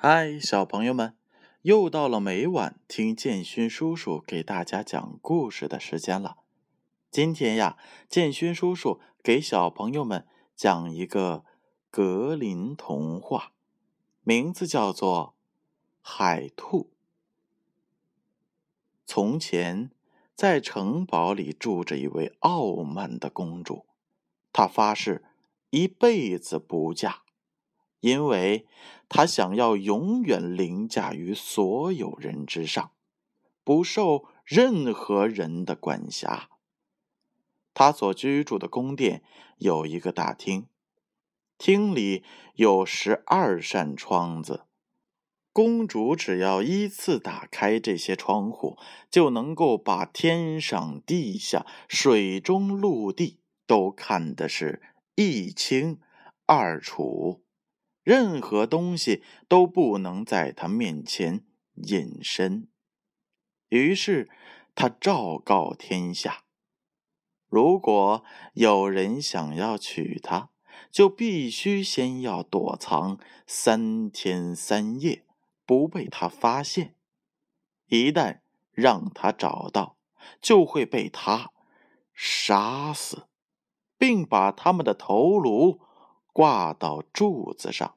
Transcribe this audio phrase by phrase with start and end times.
[0.00, 1.16] 嗨，小朋友们，
[1.62, 6.36] 又到了每晚听建勋叔叔给大家讲故事的时间了。
[7.10, 7.76] 今天呀，
[8.08, 10.24] 建勋叔叔给小朋友们
[10.54, 11.44] 讲一个
[11.90, 13.50] 格林童话，
[14.22, 15.34] 名字叫做
[16.08, 16.82] 《海兔》。
[19.04, 19.90] 从前，
[20.36, 23.84] 在城堡里住着一位傲慢的公主，
[24.52, 25.24] 她发誓
[25.70, 27.22] 一辈子不嫁。
[28.00, 28.66] 因为
[29.08, 32.92] 他想要永远凌驾于所有人之上，
[33.64, 36.48] 不受任何人的管辖。
[37.74, 39.22] 他所居住的宫殿
[39.58, 40.66] 有一个大厅，
[41.56, 44.64] 厅里有十二扇窗子。
[45.52, 48.78] 公主只要依次打开这些窗户，
[49.10, 54.80] 就能够把天上地下、水中陆地都看得是
[55.16, 55.98] 一清
[56.46, 57.42] 二楚。
[58.08, 61.44] 任何东西都不能在他面前
[61.74, 62.66] 隐身。
[63.68, 64.30] 于是，
[64.74, 66.44] 他昭告天下：
[67.50, 70.48] 如果有人想要娶她，
[70.90, 75.26] 就必须先要躲藏三天三夜，
[75.66, 76.94] 不被他发现。
[77.88, 79.98] 一旦让他找到，
[80.40, 81.50] 就会被他
[82.14, 83.28] 杀死，
[83.98, 85.82] 并把他们的头颅
[86.32, 87.96] 挂到柱子上。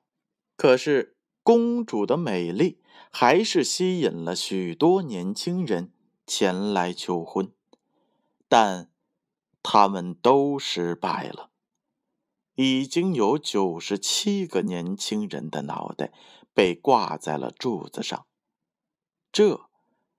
[0.62, 5.92] 可是，公主的美丽还是吸引了许多年轻人
[6.28, 7.52] 前来求婚，
[8.48, 8.92] 但
[9.64, 11.50] 他们都失败了。
[12.54, 16.14] 已经有九十七个年轻人的脑袋
[16.54, 18.28] 被挂在了柱子上，
[19.32, 19.62] 这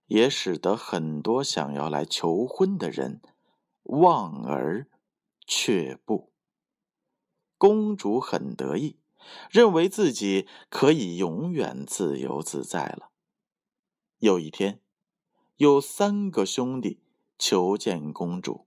[0.06, 3.22] 也使得很多想要来求婚的人
[3.84, 4.88] 望而
[5.46, 6.32] 却步。
[7.56, 8.98] 公主很得意。
[9.50, 13.10] 认为自己可以永远自由自在了。
[14.18, 14.80] 有一天，
[15.56, 17.00] 有三个兄弟
[17.38, 18.66] 求见公主，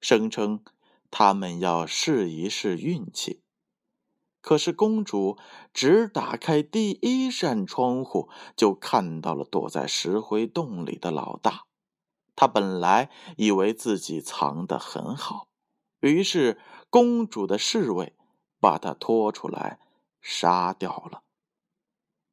[0.00, 0.62] 声称
[1.10, 3.42] 他们要试一试运气。
[4.40, 5.38] 可是公主
[5.72, 11.66] 只打开第一扇窗户，就看到了躲在石灰洞里的老大。
[12.34, 15.46] 她本来以为自己藏得很好，
[16.00, 16.58] 于是
[16.90, 18.16] 公主的侍卫
[18.58, 19.78] 把她拖出来。
[20.22, 21.22] 杀掉了。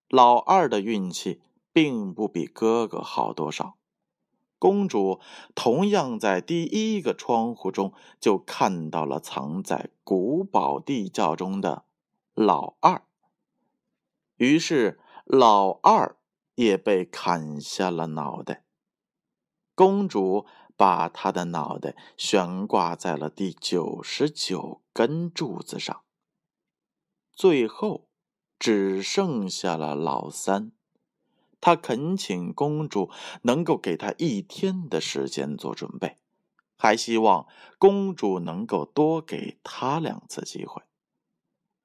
[0.08, 1.42] 老二的运气
[1.74, 3.76] 并不比哥哥好多少。
[4.58, 5.22] 公主
[5.56, 11.86] 同样在第一个窗户中就看到了藏在古堡地窖中的
[12.34, 13.04] 老二，
[14.36, 16.18] 于是老二
[16.56, 18.66] 也被砍下了脑袋。
[19.76, 20.46] 公主
[20.76, 26.02] 把他的脑袋悬挂在了第九十九根柱子上。
[27.40, 28.10] 最后，
[28.60, 30.74] 只剩下了老三。
[31.62, 33.10] 他恳请公主
[33.44, 36.18] 能够给他一天的时间做准备，
[36.76, 40.82] 还希望公主能够多给他两次机会。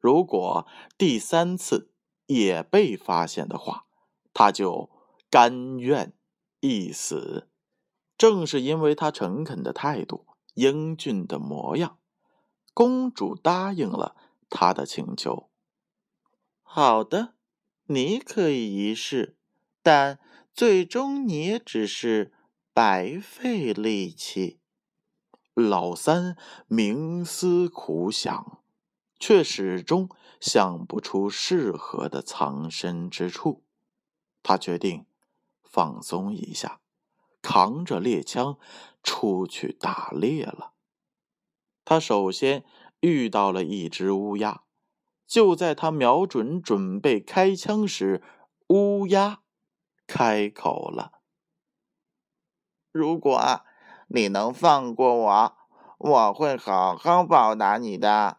[0.01, 0.67] 如果
[0.99, 1.93] 第三次
[2.27, 3.87] 也被发现的话，
[4.33, 4.91] 他就
[5.31, 6.15] 甘愿
[6.59, 7.49] 一死。
[8.19, 11.99] 正是因为他诚恳的态度、英俊的模样，
[12.73, 14.17] 公主答应了。
[14.57, 15.51] 他的请求。
[16.63, 17.35] 好的，
[17.87, 19.37] 你可以一试，
[19.83, 20.21] 但
[20.53, 22.33] 最终你也只是
[22.73, 24.61] 白费力气。
[25.55, 26.37] 老三
[26.69, 28.63] 冥思苦想，
[29.19, 30.09] 却始终
[30.41, 33.65] 想不出适合的藏身之处。
[34.45, 35.05] 他决定
[35.65, 36.81] 放松一下，
[37.43, 38.57] 扛着猎枪
[39.03, 40.75] 出去打猎了。
[41.85, 42.65] 他首先。
[43.05, 44.63] 遇到了一只乌鸦，
[45.27, 48.23] 就在他瞄准准备开枪时，
[48.69, 49.41] 乌鸦
[50.07, 51.21] 开口了
[52.91, 53.61] ：“如果
[54.09, 55.57] 你能放过我，
[55.99, 58.39] 我会好好报答你的。”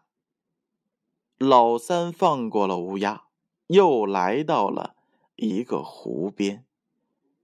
[1.38, 3.26] 老三放过了乌鸦，
[3.68, 4.96] 又来到了
[5.36, 6.64] 一个湖边，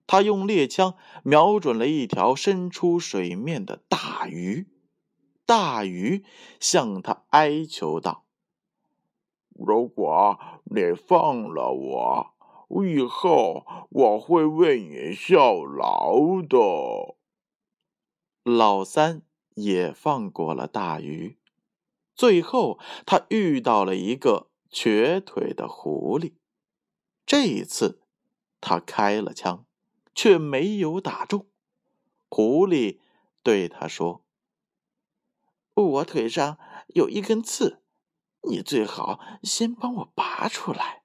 [0.09, 4.67] 他用猎枪瞄准了一条伸出水面的大鱼。
[5.45, 6.25] 大鱼
[6.61, 8.25] 向他哀求道
[9.51, 12.35] ：“如果你放了我，
[12.87, 17.17] 以后我会为你效劳的。”
[18.45, 19.23] 老三
[19.55, 21.39] 也放过了大鱼。
[22.15, 26.35] 最后，他遇到了一个瘸腿的狐狸。
[27.27, 28.01] 这一次，
[28.61, 29.65] 他开了枪，
[30.15, 31.47] 却没有打中。
[32.29, 32.99] 狐狸
[33.43, 34.25] 对他说。
[35.75, 36.59] 我腿上
[36.89, 37.83] 有一根刺，
[38.49, 41.03] 你最好先帮我拔出来。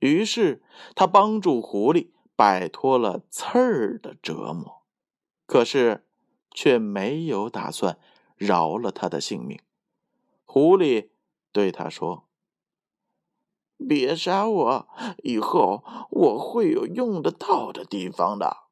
[0.00, 0.62] 于是
[0.94, 4.82] 他帮助狐狸摆脱了刺儿的折磨，
[5.46, 6.06] 可是
[6.52, 7.98] 却没有打算
[8.36, 9.60] 饶了他的性命。
[10.44, 11.10] 狐狸
[11.52, 12.28] 对他说
[13.88, 14.88] ：“别杀我，
[15.24, 18.64] 以后我会有用得到的地方的。”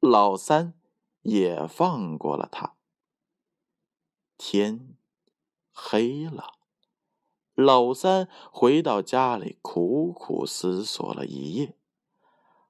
[0.00, 0.74] 老三
[1.22, 2.74] 也放过了他。
[4.42, 4.96] 天
[5.70, 6.54] 黑了。
[7.54, 11.76] 老三回到家里，苦苦思索了一夜，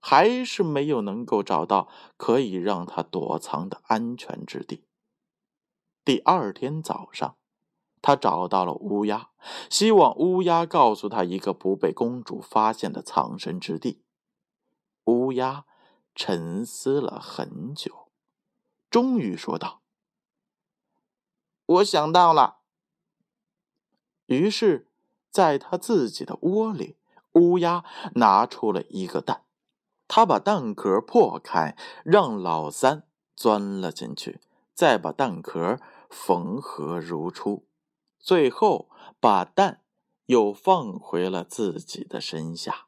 [0.00, 4.82] 还是没有能够找到可以让他躲藏的安全之地。
[6.04, 7.36] 第二天早上，
[8.02, 9.30] 他找到了乌鸦，
[9.70, 14.02] 希望乌鸦告诉他一个不被公主发现的藏身之地。
[15.04, 15.64] 乌鸦
[16.16, 18.08] 沉思了很久，
[18.90, 19.79] 终于说道
[21.70, 22.58] ：“我想到了。”
[24.26, 24.88] 于是，
[25.30, 26.96] 在他自己的窝里，
[27.32, 27.84] 乌鸦
[28.14, 29.44] 拿出了一个蛋，
[30.08, 33.04] 他把蛋壳破开，让老三
[33.36, 34.40] 钻了进去，
[34.74, 35.78] 再把蛋壳
[36.08, 37.66] 缝合如初，
[38.18, 38.90] 最后
[39.20, 39.82] 把蛋
[40.26, 42.86] 又放回了自己的身下。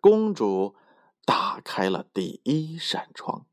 [0.00, 0.74] 公主
[1.24, 3.46] 打开了第一扇窗，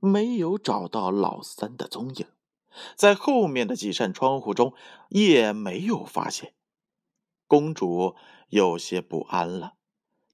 [0.00, 2.26] 没有找到老三的踪影。
[2.94, 4.74] 在后面的几扇窗户中
[5.08, 6.54] 也没有发现，
[7.46, 8.14] 公主
[8.48, 9.74] 有些不安了。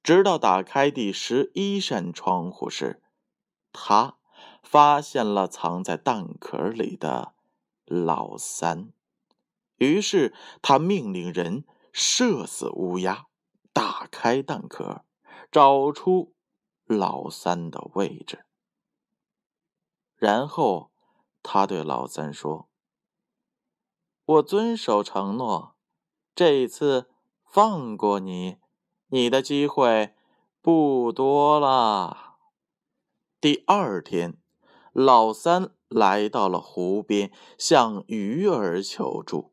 [0.03, 3.03] 直到打开第十一扇窗户时，
[3.73, 4.19] 她
[4.63, 7.35] 发现了藏在蛋壳里的
[7.87, 8.93] 老三。
[9.77, 13.27] 于是她命令人射死乌鸦，
[13.73, 15.05] 打开蛋壳，
[15.51, 16.35] 找出
[16.85, 18.45] 老三的位置，
[20.17, 20.91] 然后。
[21.47, 22.69] 他对老三说
[24.25, 25.77] ：“我遵守承诺，
[26.35, 27.11] 这一次
[27.45, 28.57] 放过你，
[29.09, 30.15] 你的机会
[30.63, 32.37] 不多了。”
[33.43, 34.39] 第二天，
[34.95, 39.53] 老三来到了湖边，向鱼儿求助：“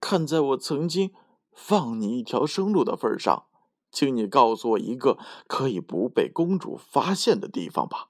[0.00, 1.14] 看在我曾经
[1.52, 3.46] 放你一条生路的份上，
[3.92, 5.16] 请你告诉我一个
[5.46, 8.08] 可以不被公主发现的地方吧。”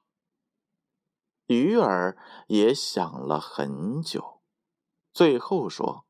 [1.46, 2.16] 鱼儿
[2.46, 4.40] 也想了很久，
[5.12, 6.06] 最后说：“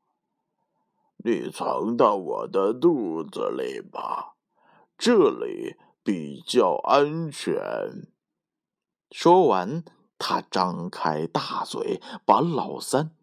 [1.25, 4.35] 你藏到我的肚子里吧，
[4.97, 8.07] 这里比较安全。”
[9.11, 9.83] 说完，
[10.17, 13.15] 他张开大嘴，把老三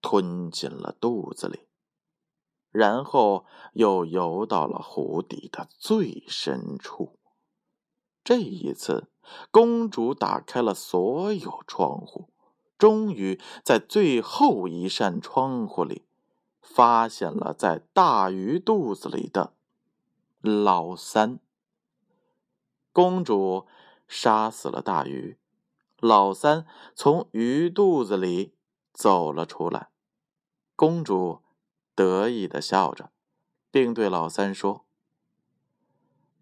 [0.00, 1.68] 吞进了肚子里，
[2.70, 3.44] 然后
[3.74, 7.20] 又游到了湖底的最深处。
[8.24, 9.10] 这一次。
[9.50, 12.28] 公主打开了所有窗户，
[12.78, 16.04] 终于在最后一扇窗户里
[16.60, 19.54] 发现了在大鱼肚子里的
[20.40, 21.40] 老三。
[22.92, 23.66] 公主
[24.06, 25.38] 杀死了大鱼，
[26.00, 28.54] 老三从鱼肚子里
[28.92, 29.90] 走了出来。
[30.74, 31.42] 公主
[31.94, 33.10] 得意的笑着，
[33.70, 34.84] 并对老三说：“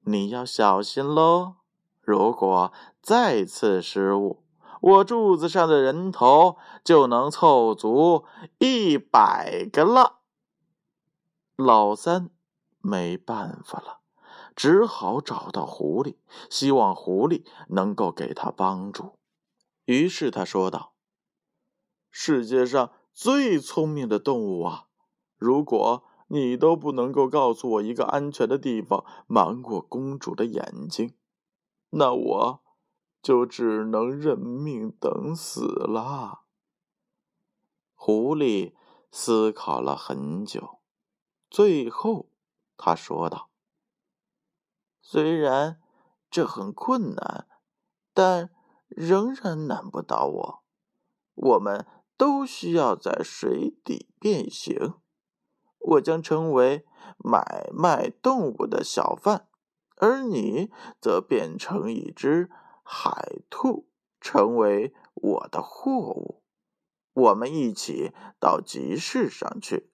[0.05, 1.57] 你要小心喽。”
[2.07, 2.73] 如果
[3.03, 4.45] 再次失误，
[4.81, 8.25] 我柱子上的人头就能凑足
[8.59, 10.21] 一百个了。
[11.57, 12.31] 老三
[12.79, 13.99] 没办法了，
[14.55, 16.15] 只好找到狐狸，
[16.49, 19.19] 希望狐狸能够给他帮助。
[19.87, 20.93] 于是他说道
[22.13, 24.85] ：“世界上最聪明的动物啊，
[25.37, 31.13] 如果你都不能够告诉我一个安全的地方，瞒过公主的眼睛。”
[31.91, 32.63] 那我
[33.23, 36.43] 就只能认命等死了。
[37.95, 38.75] 狐狸
[39.11, 40.81] 思考了很久，
[41.49, 42.29] 最后
[42.77, 43.51] 他说道
[45.01, 45.81] ：“虽然
[46.31, 47.47] 这很困难，
[48.13, 48.51] 但
[48.89, 50.65] 仍然难不倒我。
[51.35, 54.95] 我们都需要在水底变形，
[55.79, 56.87] 我将成为
[57.19, 59.49] 买卖动物的小贩。”
[59.97, 62.51] 而你则变成一只
[62.83, 63.89] 海兔，
[64.21, 66.43] 成为我的货物。
[67.13, 69.91] 我们一起到集市上去，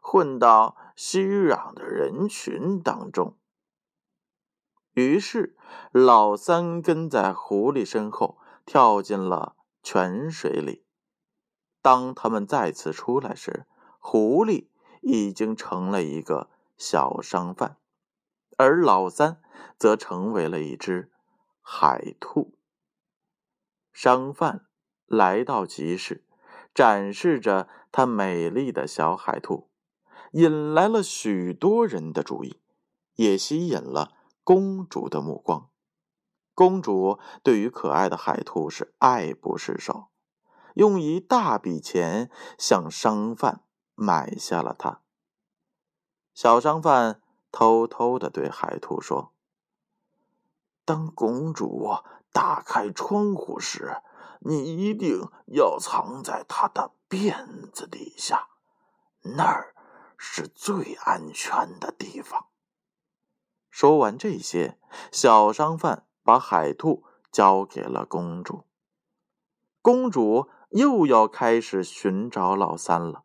[0.00, 3.36] 混到熙攘的人群当中。
[4.94, 5.56] 于是，
[5.92, 10.84] 老三跟在狐狸身后，跳进了泉水里。
[11.80, 13.66] 当他们再次出来时，
[13.98, 14.68] 狐狸
[15.02, 17.76] 已经成了一个小商贩。
[18.56, 19.40] 而老三
[19.78, 21.10] 则成为了一只
[21.60, 22.58] 海兔。
[23.92, 24.66] 商贩
[25.06, 26.24] 来到集市，
[26.74, 29.70] 展示着他美丽的小海兔，
[30.32, 32.60] 引来了许多人的注意。
[33.16, 35.70] 也吸引了公主的目光。
[36.54, 40.08] 公主对于可爱的海兔是爱不释手，
[40.74, 43.62] 用一大笔钱向商贩
[43.94, 45.02] 买下了它。
[46.32, 49.32] 小商贩偷偷的对海兔说
[50.84, 51.90] ：“当公主
[52.32, 53.96] 打开窗户时，
[54.40, 58.48] 你一定要藏在她的辫子底下，
[59.36, 59.74] 那儿
[60.16, 62.46] 是最安全的地方。”
[63.70, 64.78] 说完这些，
[65.10, 66.06] 小商贩。
[66.26, 68.64] 把海兔交给了公主。
[69.82, 73.24] 公主又要开始寻找老三了，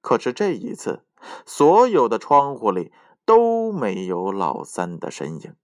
[0.00, 1.04] 可是这一次，
[1.46, 2.92] 所有的窗户里
[3.24, 5.54] 都没有老三的身影，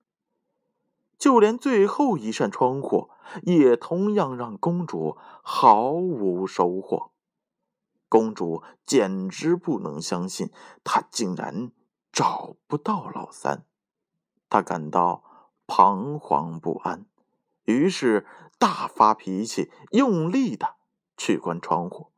[1.22, 3.08] 就连最后一扇窗户
[3.44, 7.12] 也同样让公主毫无收获。
[8.08, 10.50] 公主简直不能相信，
[10.82, 11.70] 她竟然
[12.10, 13.64] 找不到老三，
[14.50, 15.22] 她感到。
[15.64, 17.06] 彷徨不安，
[17.64, 18.26] 于是
[18.58, 20.74] 大发脾气，用力的
[21.16, 22.08] 去关窗户，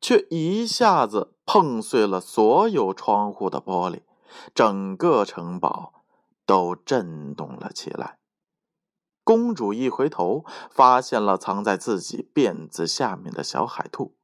[0.00, 4.02] 却一下子碰碎了所有窗户的玻璃，
[4.54, 6.04] 整个城堡
[6.46, 8.20] 都震动了起来。
[9.24, 14.14] 公主一回头，发现了藏在自己辫子下面的小海兔，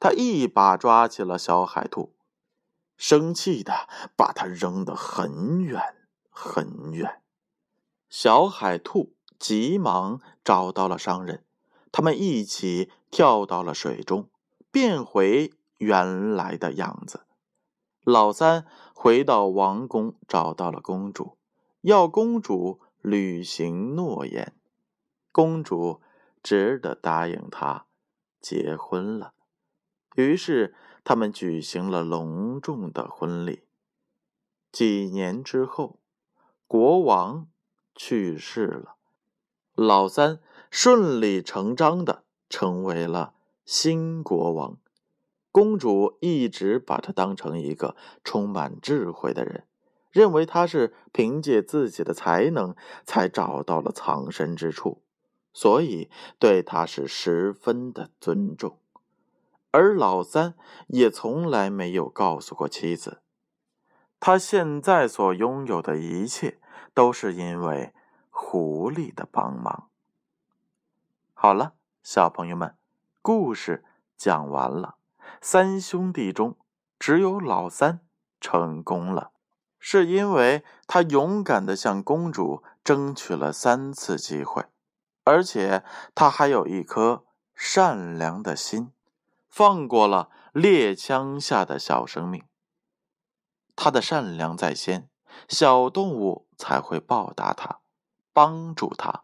[0.00, 2.14] 她一把抓起了小海兔，
[2.96, 5.80] 生气的把它扔得很远
[6.28, 7.20] 很远。
[8.08, 11.44] 小海兔急忙找到了商人，
[11.92, 14.28] 他们一起跳到了水中，
[14.72, 17.24] 变回原来的样子。
[18.02, 21.38] 老三回到王宫，找到了公主，
[21.82, 24.54] 要公主履行诺言。
[25.32, 26.00] 公主
[26.42, 27.86] 只得答应他
[28.40, 29.34] 结婚了。
[30.16, 33.62] 于是他们举行了隆重的婚礼。
[34.72, 35.98] 几年之后，
[36.66, 37.46] 国王。
[37.96, 38.94] 去世了，
[39.74, 40.40] 老三
[40.70, 43.34] 顺理成章的成为了
[43.66, 44.78] 新国王。
[45.52, 49.66] 公主一直把他当成一个充满智慧的人，
[50.10, 52.74] 认为他是凭借自己的才能
[53.04, 55.02] 才找到了藏身之处，
[55.52, 58.78] 所以对他是十分的尊重。
[59.70, 60.54] 而老三
[60.88, 63.22] 也从来没有告诉过妻子，
[64.18, 66.58] 他现在所拥有的一切。
[66.92, 67.94] 都是因为
[68.30, 69.90] 狐狸的帮忙。
[71.32, 72.76] 好了，小朋友们，
[73.22, 73.84] 故事
[74.16, 74.96] 讲完了。
[75.40, 76.58] 三兄弟中，
[76.98, 78.00] 只有老三
[78.40, 79.30] 成功了，
[79.80, 84.66] 是因为他勇敢的向公主争取了三次机会，
[85.24, 85.82] 而且
[86.14, 88.92] 他还有一颗善良的心，
[89.48, 92.44] 放过了猎枪下的小生命。
[93.74, 95.10] 他的善良在先。
[95.48, 97.78] 小动物才会报答他，
[98.32, 99.22] 帮助他。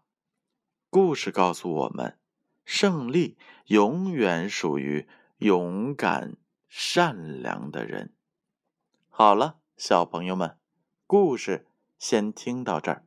[0.88, 2.16] 故事告诉我们，
[2.64, 3.36] 胜利
[3.66, 5.08] 永远属于
[5.38, 6.36] 勇敢、
[6.68, 8.14] 善良的人。
[9.10, 10.58] 好了，小朋友们，
[11.06, 11.66] 故事
[11.98, 13.04] 先听到这儿，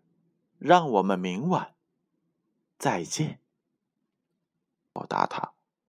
[0.59, 1.73] 让我们明晚
[2.77, 3.41] 再见。
[4.93, 5.58] 我打他。